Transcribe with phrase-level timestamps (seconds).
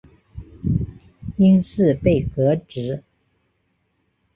[1.37, 3.03] 因事被革职。